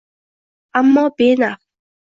[0.79, 1.61] Ammo benaf.